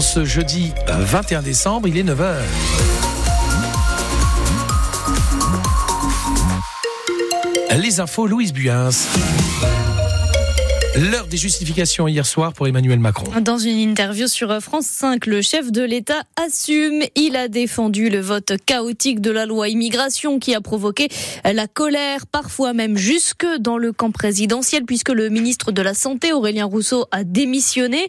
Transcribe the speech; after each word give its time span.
ce 0.00 0.24
jeudi 0.24 0.72
21 0.86 1.42
décembre, 1.42 1.88
il 1.88 1.98
est 1.98 2.04
9h. 2.04 2.34
Les 7.76 8.00
infos, 8.00 8.26
Louise 8.26 8.52
Buyens. 8.52 8.90
L'heure 10.98 11.28
des 11.28 11.36
justifications 11.36 12.08
hier 12.08 12.26
soir 12.26 12.52
pour 12.52 12.66
Emmanuel 12.66 12.98
Macron. 12.98 13.40
Dans 13.40 13.58
une 13.58 13.78
interview 13.78 14.26
sur 14.26 14.60
France 14.60 14.86
5, 14.86 15.26
le 15.26 15.42
chef 15.42 15.70
de 15.70 15.82
l'État 15.82 16.24
assume. 16.34 17.04
Il 17.14 17.36
a 17.36 17.46
défendu 17.46 18.10
le 18.10 18.18
vote 18.18 18.54
chaotique 18.66 19.20
de 19.20 19.30
la 19.30 19.46
loi 19.46 19.68
immigration 19.68 20.40
qui 20.40 20.56
a 20.56 20.60
provoqué 20.60 21.06
la 21.44 21.68
colère, 21.68 22.26
parfois 22.26 22.72
même 22.72 22.96
jusque 22.96 23.46
dans 23.60 23.78
le 23.78 23.92
camp 23.92 24.10
présidentiel, 24.10 24.86
puisque 24.86 25.10
le 25.10 25.28
ministre 25.28 25.70
de 25.70 25.82
la 25.82 25.94
Santé, 25.94 26.32
Aurélien 26.32 26.64
Rousseau, 26.64 27.06
a 27.12 27.22
démissionné. 27.22 28.08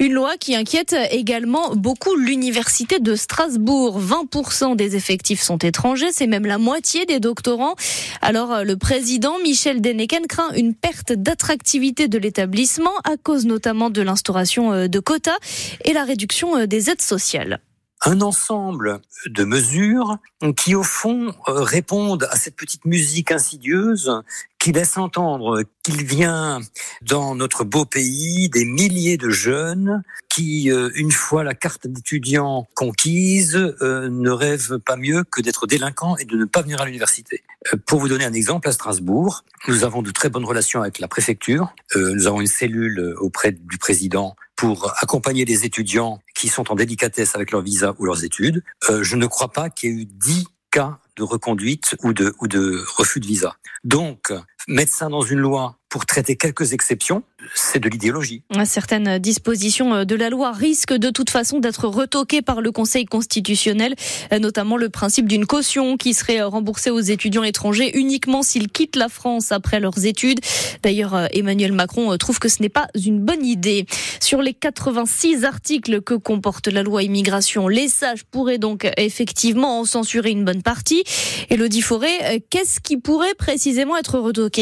Une 0.00 0.14
loi 0.14 0.32
qui 0.36 0.56
inquiète 0.56 0.96
également 1.12 1.76
beaucoup 1.76 2.16
l'université 2.16 2.98
de 2.98 3.14
Strasbourg. 3.14 4.00
20% 4.00 4.74
des 4.74 4.96
effectifs 4.96 5.40
sont 5.40 5.58
étrangers, 5.58 6.10
c'est 6.10 6.26
même 6.26 6.46
la 6.46 6.58
moitié 6.58 7.06
des 7.06 7.20
doctorants. 7.20 7.76
Alors 8.22 8.64
le 8.64 8.76
président 8.76 9.38
Michel 9.38 9.80
Deneken 9.80 10.26
craint 10.26 10.50
une 10.56 10.74
perte 10.74 11.12
d'attractivité 11.12 12.08
de 12.08 12.23
l'établissement 12.24 12.96
à 13.04 13.16
cause 13.16 13.46
notamment 13.46 13.90
de 13.90 14.02
l'instauration 14.02 14.72
euh, 14.72 14.88
de 14.88 14.98
quotas 14.98 15.38
et 15.84 15.92
la 15.92 16.04
réduction 16.04 16.56
euh, 16.56 16.66
des 16.66 16.90
aides 16.90 17.02
sociales. 17.02 17.60
Un 18.06 18.20
ensemble 18.20 19.00
de 19.26 19.44
mesures 19.44 20.18
qui, 20.56 20.74
au 20.74 20.82
fond, 20.82 21.34
euh, 21.48 21.62
répondent 21.62 22.26
à 22.30 22.36
cette 22.36 22.56
petite 22.56 22.84
musique 22.84 23.30
insidieuse 23.30 24.22
qui 24.64 24.72
laisse 24.72 24.96
entendre 24.96 25.62
qu'il 25.82 26.06
vient 26.06 26.58
dans 27.02 27.34
notre 27.34 27.64
beau 27.64 27.84
pays 27.84 28.48
des 28.48 28.64
milliers 28.64 29.18
de 29.18 29.28
jeunes 29.28 30.02
qui, 30.30 30.70
une 30.94 31.12
fois 31.12 31.44
la 31.44 31.52
carte 31.52 31.86
d'étudiant 31.86 32.66
conquise, 32.74 33.56
ne 33.82 34.30
rêvent 34.30 34.78
pas 34.78 34.96
mieux 34.96 35.22
que 35.22 35.42
d'être 35.42 35.66
délinquants 35.66 36.16
et 36.16 36.24
de 36.24 36.38
ne 36.38 36.46
pas 36.46 36.62
venir 36.62 36.80
à 36.80 36.86
l'université. 36.86 37.42
Pour 37.84 38.00
vous 38.00 38.08
donner 38.08 38.24
un 38.24 38.32
exemple, 38.32 38.66
à 38.66 38.72
Strasbourg, 38.72 39.44
nous 39.68 39.84
avons 39.84 40.00
de 40.00 40.10
très 40.10 40.30
bonnes 40.30 40.46
relations 40.46 40.80
avec 40.80 40.98
la 40.98 41.08
préfecture. 41.08 41.74
Nous 41.94 42.26
avons 42.26 42.40
une 42.40 42.46
cellule 42.46 43.14
auprès 43.18 43.52
du 43.52 43.76
président 43.76 44.34
pour 44.56 44.94
accompagner 45.02 45.44
les 45.44 45.66
étudiants 45.66 46.20
qui 46.34 46.48
sont 46.48 46.72
en 46.72 46.74
délicatesse 46.74 47.34
avec 47.34 47.50
leur 47.50 47.60
visa 47.60 47.94
ou 47.98 48.06
leurs 48.06 48.24
études. 48.24 48.62
je 48.88 49.16
ne 49.16 49.26
crois 49.26 49.52
pas 49.52 49.68
qu'il 49.68 49.90
y 49.90 49.92
ait 49.92 50.02
eu 50.04 50.06
dix 50.06 50.46
cas 50.70 50.98
de 51.16 51.22
reconduite 51.22 51.96
ou 52.02 52.12
de, 52.12 52.34
ou 52.40 52.48
de 52.48 52.82
refus 52.96 53.20
de 53.20 53.26
visa. 53.26 53.56
Donc, 53.84 54.32
mettre 54.68 54.92
ça 54.92 55.08
dans 55.08 55.22
une 55.22 55.40
loi 55.40 55.78
pour 55.88 56.06
traiter 56.06 56.34
quelques 56.34 56.72
exceptions, 56.72 57.22
c'est 57.54 57.78
de 57.78 57.88
l'idéologie. 57.88 58.42
Certaines 58.64 59.20
dispositions 59.20 60.04
de 60.04 60.14
la 60.16 60.28
loi 60.28 60.50
risquent 60.50 60.94
de 60.94 61.08
toute 61.10 61.30
façon 61.30 61.60
d'être 61.60 61.86
retoquées 61.86 62.42
par 62.42 62.60
le 62.60 62.72
Conseil 62.72 63.04
constitutionnel, 63.04 63.94
notamment 64.40 64.76
le 64.76 64.88
principe 64.88 65.28
d'une 65.28 65.46
caution 65.46 65.96
qui 65.96 66.12
serait 66.12 66.42
remboursée 66.42 66.90
aux 66.90 66.98
étudiants 66.98 67.44
étrangers 67.44 67.96
uniquement 67.96 68.42
s'ils 68.42 68.72
quittent 68.72 68.96
la 68.96 69.08
France 69.08 69.52
après 69.52 69.78
leurs 69.78 70.04
études. 70.04 70.40
D'ailleurs, 70.82 71.28
Emmanuel 71.30 71.70
Macron 71.70 72.16
trouve 72.16 72.40
que 72.40 72.48
ce 72.48 72.60
n'est 72.60 72.68
pas 72.68 72.88
une 72.96 73.20
bonne 73.20 73.46
idée. 73.46 73.86
Sur 74.20 74.42
les 74.42 74.52
86 74.52 75.44
articles 75.44 76.02
que 76.02 76.14
comporte 76.14 76.66
la 76.66 76.82
loi 76.82 77.04
immigration, 77.04 77.68
les 77.68 77.86
sages 77.86 78.24
pourraient 78.24 78.58
donc 78.58 78.90
effectivement 78.96 79.78
en 79.78 79.84
censurer 79.84 80.30
une 80.30 80.44
bonne 80.44 80.62
partie. 80.62 81.04
Elodie 81.50 81.82
Forêt, 81.82 82.44
qu'est-ce 82.50 82.80
qui 82.80 82.96
pourrait 82.96 83.34
précisément 83.38 83.96
être 83.96 84.18
retoqué? 84.18 84.53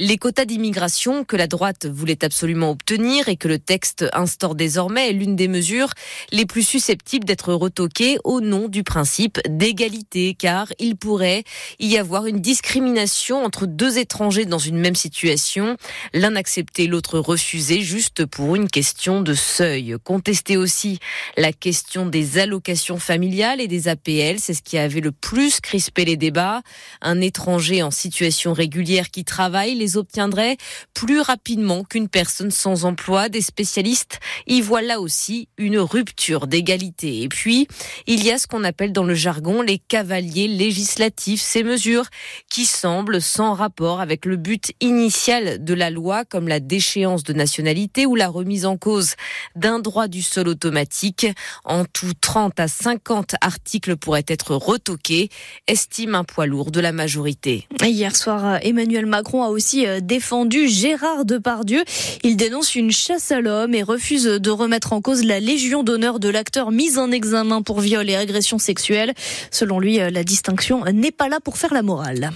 Les 0.00 0.16
quotas 0.16 0.44
d'immigration 0.44 1.24
que 1.24 1.36
la 1.36 1.48
droite 1.48 1.86
voulait 1.86 2.24
absolument 2.24 2.70
obtenir 2.70 3.28
et 3.28 3.36
que 3.36 3.48
le 3.48 3.58
texte 3.58 4.06
instaure 4.12 4.54
désormais 4.54 5.10
est 5.10 5.12
l'une 5.12 5.34
des 5.34 5.48
mesures 5.48 5.90
les 6.30 6.46
plus 6.46 6.62
susceptibles 6.62 7.24
d'être 7.24 7.52
retoquées 7.52 8.18
au 8.22 8.40
nom 8.40 8.68
du 8.68 8.84
principe 8.84 9.40
d'égalité, 9.48 10.36
car 10.38 10.72
il 10.78 10.96
pourrait 10.96 11.42
y 11.80 11.96
avoir 11.96 12.26
une 12.26 12.40
discrimination 12.40 13.44
entre 13.44 13.66
deux 13.66 13.98
étrangers 13.98 14.44
dans 14.44 14.58
une 14.58 14.78
même 14.78 14.94
situation, 14.94 15.76
l'un 16.14 16.36
accepté, 16.36 16.86
l'autre 16.86 17.18
refusé, 17.18 17.80
juste 17.80 18.24
pour 18.24 18.54
une 18.54 18.68
question 18.68 19.20
de 19.20 19.34
seuil. 19.34 19.96
Contester 20.04 20.56
aussi 20.56 21.00
la 21.36 21.52
question 21.52 22.06
des 22.06 22.38
allocations 22.38 22.98
familiales 22.98 23.60
et 23.60 23.66
des 23.66 23.88
APL, 23.88 24.38
c'est 24.38 24.54
ce 24.54 24.62
qui 24.62 24.78
avait 24.78 25.00
le 25.00 25.10
plus 25.10 25.60
crispé 25.60 26.04
les 26.04 26.16
débats. 26.16 26.62
Un 27.00 27.20
étranger 27.20 27.82
en 27.82 27.90
situation 27.90 28.52
régulière 28.52 29.10
qui 29.10 29.24
travaille, 29.24 29.74
obtiendraient 29.96 30.56
plus 30.94 31.20
rapidement 31.20 31.84
qu'une 31.84 32.08
personne 32.08 32.50
sans 32.50 32.84
emploi. 32.84 33.28
Des 33.28 33.40
spécialistes 33.40 34.20
y 34.46 34.60
voient 34.60 34.82
là 34.82 35.00
aussi 35.00 35.48
une 35.56 35.78
rupture 35.78 36.46
d'égalité. 36.46 37.22
Et 37.22 37.28
puis, 37.28 37.66
il 38.06 38.24
y 38.24 38.30
a 38.30 38.38
ce 38.38 38.46
qu'on 38.46 38.64
appelle 38.64 38.92
dans 38.92 39.04
le 39.04 39.14
jargon 39.14 39.62
les 39.62 39.78
cavaliers 39.78 40.48
législatifs, 40.48 41.40
ces 41.40 41.62
mesures 41.62 42.06
qui 42.50 42.64
semblent 42.64 43.20
sans 43.22 43.54
rapport 43.54 44.00
avec 44.00 44.24
le 44.24 44.36
but 44.36 44.72
initial 44.80 45.64
de 45.64 45.74
la 45.74 45.90
loi, 45.90 46.24
comme 46.24 46.48
la 46.48 46.60
déchéance 46.60 47.22
de 47.22 47.32
nationalité 47.32 48.06
ou 48.06 48.14
la 48.14 48.28
remise 48.28 48.66
en 48.66 48.76
cause 48.76 49.14
d'un 49.56 49.78
droit 49.78 50.08
du 50.08 50.22
sol 50.22 50.48
automatique. 50.48 51.26
En 51.64 51.84
tout, 51.84 52.12
30 52.20 52.58
à 52.60 52.68
50 52.68 53.36
articles 53.40 53.96
pourraient 53.96 54.24
être 54.28 54.54
retoqués, 54.54 55.28
estime 55.66 56.14
un 56.14 56.24
poids 56.24 56.46
lourd 56.46 56.70
de 56.70 56.80
la 56.80 56.92
majorité. 56.92 57.66
Hier 57.82 58.14
soir, 58.14 58.58
Emmanuel 58.62 59.06
Macron 59.06 59.42
a 59.42 59.48
aussi 59.48 59.77
défendu 60.00 60.68
Gérard 60.68 61.24
Depardieu. 61.24 61.84
Il 62.22 62.36
dénonce 62.36 62.74
une 62.74 62.90
chasse 62.90 63.30
à 63.30 63.40
l'homme 63.40 63.74
et 63.74 63.82
refuse 63.82 64.24
de 64.24 64.50
remettre 64.50 64.92
en 64.92 65.00
cause 65.00 65.24
la 65.24 65.40
Légion 65.40 65.82
d'honneur 65.82 66.20
de 66.20 66.28
l'acteur 66.28 66.70
mis 66.70 66.98
en 66.98 67.10
examen 67.10 67.62
pour 67.62 67.80
viol 67.80 68.08
et 68.08 68.16
agression 68.16 68.58
sexuelle. 68.58 69.14
Selon 69.50 69.80
lui, 69.80 69.98
la 69.98 70.24
distinction 70.24 70.84
n'est 70.92 71.10
pas 71.10 71.28
là 71.28 71.38
pour 71.40 71.58
faire 71.58 71.74
la 71.74 71.82
morale. 71.82 72.30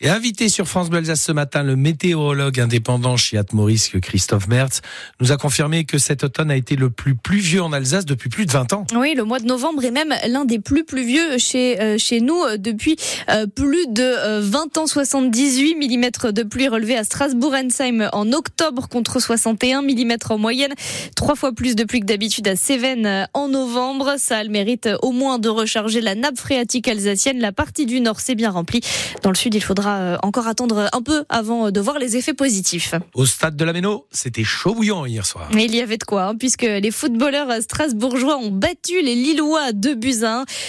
Et 0.00 0.08
invité 0.08 0.48
sur 0.48 0.68
France 0.68 0.90
Bleu 0.90 1.02
ce 1.12 1.32
matin, 1.32 1.64
le 1.64 1.74
météorologue 1.74 2.60
indépendant 2.60 3.16
Chiat 3.16 3.42
Maurice 3.52 3.90
Christophe 4.00 4.46
Mertz 4.46 4.80
nous 5.20 5.32
a 5.32 5.36
confirmé 5.36 5.86
que 5.86 5.98
cet 5.98 6.22
automne 6.22 6.52
a 6.52 6.56
été 6.56 6.76
le 6.76 6.88
plus 6.88 7.16
pluvieux 7.16 7.62
en 7.62 7.72
Alsace 7.72 8.04
depuis 8.04 8.28
plus 8.28 8.46
de 8.46 8.52
20 8.52 8.74
ans. 8.74 8.86
Oui, 8.94 9.14
le 9.16 9.24
mois 9.24 9.40
de 9.40 9.46
novembre 9.46 9.84
est 9.84 9.90
même 9.90 10.14
l'un 10.28 10.44
des 10.44 10.60
plus 10.60 10.84
pluvieux 10.84 11.36
chez, 11.38 11.80
euh, 11.80 11.98
chez 11.98 12.20
nous 12.20 12.40
euh, 12.44 12.58
depuis 12.58 12.94
euh, 13.28 13.48
plus 13.48 13.88
de 13.88 14.40
20 14.40 14.78
ans. 14.78 14.86
78 14.86 15.74
mm 15.74 16.30
de 16.30 16.42
pluie 16.44 16.68
relevée 16.68 16.96
à 16.96 17.02
Strasbourg-Ensheim 17.02 18.08
en 18.12 18.32
octobre 18.32 18.88
contre 18.88 19.20
61 19.20 19.82
mm 19.82 20.16
en 20.30 20.38
moyenne. 20.38 20.74
Trois 21.16 21.34
fois 21.34 21.50
plus 21.50 21.74
de 21.74 21.82
pluie 21.82 22.00
que 22.00 22.06
d'habitude 22.06 22.46
à 22.46 22.54
Cévennes 22.54 23.26
en 23.34 23.48
novembre. 23.48 24.14
Ça 24.18 24.38
a 24.38 24.44
le 24.44 24.50
mérite 24.50 24.88
au 25.02 25.10
moins 25.10 25.40
de 25.40 25.48
recharger 25.48 26.00
la 26.00 26.14
nappe 26.14 26.38
phréatique 26.38 26.86
alsacienne. 26.86 27.40
La 27.40 27.50
partie 27.50 27.84
du 27.84 28.00
nord 28.00 28.20
s'est 28.20 28.36
bien 28.36 28.50
remplie. 28.50 28.80
Dans 29.24 29.30
le 29.30 29.36
sud, 29.36 29.56
il 29.56 29.62
faudra 29.62 29.87
euh, 29.96 30.16
encore 30.22 30.46
attendre 30.46 30.88
un 30.92 31.02
peu 31.02 31.24
avant 31.28 31.70
de 31.70 31.80
voir 31.80 31.98
les 31.98 32.16
effets 32.16 32.34
positifs. 32.34 32.94
Au 33.14 33.26
stade 33.26 33.56
de 33.56 33.64
la 33.64 33.72
Méno, 33.72 34.06
c'était 34.10 34.44
chaud 34.44 34.74
bouillant 34.74 35.06
hier 35.06 35.24
soir. 35.24 35.48
Mais 35.54 35.64
il 35.64 35.74
y 35.74 35.80
avait 35.80 35.96
de 35.96 36.04
quoi, 36.04 36.24
hein, 36.24 36.36
puisque 36.36 36.62
les 36.62 36.90
footballeurs 36.90 37.62
strasbourgeois 37.62 38.36
ont 38.38 38.50
battu 38.50 39.00
les 39.02 39.14
Lillois 39.14 39.72
de 39.72 39.94
buts 39.94 40.24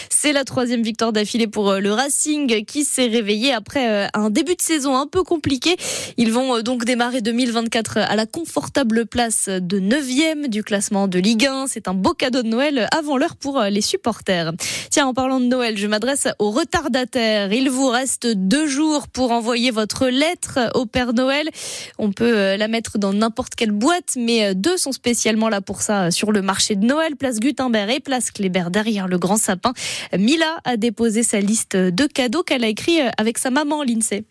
C'est 0.09 0.34
la 0.34 0.44
troisième 0.44 0.81
victoire 0.81 1.13
d'affilée 1.13 1.47
pour 1.47 1.69
euh, 1.69 1.80
le 1.80 1.91
Racing 1.91 2.66
qui 2.66 2.84
s'est 2.84 3.07
réveillé 3.07 3.53
après 3.53 3.90
euh, 3.90 4.07
un 4.13 4.30
début 4.30 4.56
de 4.56 4.62
saison 4.62 4.96
un 4.96 5.07
peu 5.07 5.24
compliqué. 5.24 5.75
Ils 6.18 6.31
vont 6.31 6.62
donc 6.62 6.86
démarrer 6.86 7.22
2024 7.22 7.97
à 7.97 8.16
la 8.16 8.25
confortable 8.25 9.06
place 9.06 9.50
de 9.50 9.80
9e 9.80 10.47
du 10.47 10.63
classement 10.63 11.07
de 11.07 11.19
Ligue 11.19 11.46
1. 11.46 11.68
C'est 11.68 11.88
un 11.88 11.94
beau 11.94 12.13
cadeau 12.13 12.44
de 12.44 12.47
Noël 12.47 12.88
avant 12.96 13.18
l'heure 13.18 13.36
pour 13.36 13.62
les 13.62 13.81
supporters. 13.81 14.53
Tiens, 14.90 15.07
en 15.07 15.13
parlant 15.13 15.40
de 15.40 15.46
Noël, 15.46 15.78
je 15.78 15.88
m'adresse 15.88 16.28
aux 16.40 16.51
retardataires. 16.51 17.51
Il 17.53 17.69
vous 17.69 17.88
reste 17.88 18.28
deux 18.28 18.68
jours 18.68 19.07
pour 19.14 19.31
envoyer 19.31 19.72
votre 19.72 20.08
lettre 20.08 20.59
au 20.75 20.86
Père 20.86 21.14
Noël. 21.14 21.50
On 21.97 22.12
peut 22.12 22.38
euh, 22.38 22.58
la 22.58 22.68
mettre 22.68 22.97
dans 22.97 23.14
n'importe 23.14 23.56
quelle 23.56 23.72
boîte, 23.72 24.16
mais 24.18 24.46
euh, 24.46 24.53
deux 24.53 24.78
sont 24.78 24.92
spécialement 24.92 25.50
là 25.50 25.62
pour 25.62 25.81
ça 25.81 26.06
euh, 26.06 26.12
sur 26.12 26.31
le 26.31 26.42
marché 26.42 26.75
de 26.75 26.86
Noël, 26.86 27.16
place 27.16 27.40
Gutenberg 27.40 27.90
et 27.92 28.00
place 28.00 28.31
Kléber 28.31 28.66
derrière 28.69 29.07
le 29.07 29.18
grand 29.18 29.38
sapin. 29.38 29.74
Mila 30.18 30.57
a 30.66 30.78
déposé 30.78 31.24
sa 31.24 31.39
liste 31.39 31.75
de 31.75 32.06
cadeaux 32.06 32.44
qu'elle 32.44 32.63
a 32.63 32.68
écrit 32.68 33.00
avec 33.18 33.38
sa 33.38 33.50
maman, 33.50 33.83
l'INSEE. 33.83 34.25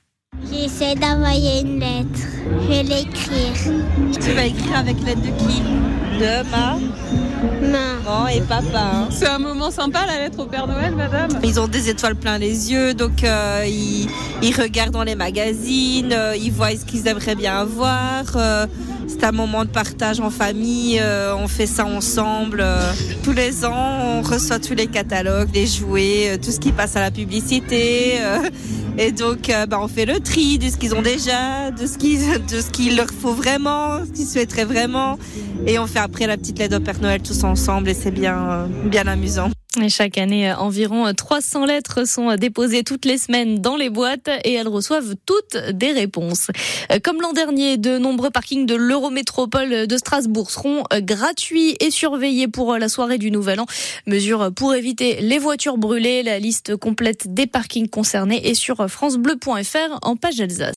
J'essaie 0.52 0.94
d'envoyer 0.94 1.60
une 1.60 1.80
lettre. 1.80 2.20
Je 2.62 2.68
vais 2.68 2.82
l'écrire. 2.82 3.52
Tu 4.12 4.32
vas 4.32 4.46
écrire 4.46 4.78
avec 4.78 4.96
l'aide 5.04 5.20
de 5.20 5.28
qui? 5.28 5.62
De 6.18 6.42
ma 6.50 6.76
Maman 7.62 8.26
et 8.26 8.40
papa. 8.40 8.64
Hein. 8.74 9.08
C'est 9.10 9.28
un 9.28 9.38
moment 9.38 9.70
sympa 9.70 10.00
la 10.04 10.18
lettre 10.18 10.40
au 10.40 10.46
Père 10.46 10.66
Noël, 10.66 10.94
madame? 10.96 11.30
Ils 11.44 11.60
ont 11.60 11.68
des 11.68 11.88
étoiles 11.88 12.16
plein 12.16 12.38
les 12.38 12.72
yeux, 12.72 12.92
donc 12.92 13.22
euh, 13.22 13.64
ils, 13.66 14.52
regardent 14.52 14.92
dans 14.92 15.04
les 15.04 15.14
magazines, 15.14 16.12
euh, 16.12 16.34
ils 16.36 16.50
voient 16.50 16.70
ce 16.70 16.84
qu'ils 16.84 17.06
aimeraient 17.06 17.36
bien 17.36 17.60
avoir. 17.60 18.24
Euh, 18.34 18.66
C'est 19.08 19.24
un 19.24 19.32
moment 19.32 19.64
de 19.64 19.70
partage 19.70 20.20
en 20.20 20.30
famille. 20.30 21.00
on 21.36 21.48
fait 21.48 21.66
ça 21.66 21.86
ensemble. 21.86 22.64
tous 23.24 23.32
les 23.32 23.64
ans, 23.64 24.18
on 24.18 24.22
reçoit 24.22 24.58
tous 24.58 24.74
les 24.74 24.86
catalogues, 24.86 25.48
les 25.54 25.66
jouets, 25.66 26.38
tout 26.42 26.50
ce 26.50 26.60
qui 26.60 26.72
passe 26.72 26.96
à 26.96 27.00
la 27.00 27.10
publicité. 27.10 28.18
et 28.98 29.12
donc, 29.12 29.50
bah, 29.68 29.78
on 29.80 29.88
fait 29.88 30.06
le 30.06 30.20
tri 30.20 30.58
de 30.58 30.68
ce 30.68 30.76
qu'ils 30.76 30.94
ont 30.94 31.02
déjà, 31.02 31.70
de 31.70 31.86
ce 31.86 32.70
qu'il 32.70 32.96
leur 32.96 33.08
faut 33.10 33.32
vraiment, 33.32 34.04
ce 34.04 34.12
qu'ils 34.12 34.26
souhaiteraient 34.26 34.64
vraiment. 34.64 35.18
Et 35.66 35.78
on 35.78 35.86
fait 35.86 36.00
après 36.00 36.26
la 36.26 36.36
petite 36.36 36.58
lettre 36.58 36.76
au 36.76 36.80
Père 36.80 37.00
Noël 37.00 37.22
tous 37.22 37.44
ensemble 37.44 37.88
et 37.88 37.94
c'est 37.94 38.10
bien, 38.10 38.68
bien 38.84 39.06
amusant. 39.06 39.50
Chaque 39.88 40.18
année, 40.18 40.52
environ 40.52 41.12
300 41.12 41.64
lettres 41.64 42.06
sont 42.06 42.34
déposées 42.34 42.82
toutes 42.82 43.04
les 43.04 43.16
semaines 43.16 43.60
dans 43.60 43.76
les 43.76 43.90
boîtes 43.90 44.28
et 44.44 44.54
elles 44.54 44.68
reçoivent 44.68 45.14
toutes 45.24 45.56
des 45.72 45.92
réponses. 45.92 46.48
Comme 47.04 47.20
l'an 47.20 47.32
dernier, 47.32 47.76
de 47.76 47.96
nombreux 47.96 48.30
parkings 48.30 48.66
de 48.66 48.74
l'Eurométropole 48.74 49.86
de 49.86 49.96
Strasbourg 49.96 50.50
seront 50.50 50.82
gratuits 51.00 51.76
et 51.80 51.90
surveillés 51.90 52.48
pour 52.48 52.76
la 52.76 52.88
soirée 52.88 53.18
du 53.18 53.30
Nouvel 53.30 53.60
An. 53.60 53.66
Mesure 54.06 54.52
pour 54.54 54.74
éviter 54.74 55.20
les 55.20 55.38
voitures 55.38 55.78
brûlées. 55.78 56.22
La 56.22 56.38
liste 56.38 56.76
complète 56.76 57.32
des 57.32 57.46
parkings 57.46 57.88
concernés 57.88 58.48
est 58.48 58.54
sur 58.54 58.88
francebleu.fr 58.88 59.98
en 60.02 60.16
page 60.16 60.40
Alsace. 60.40 60.66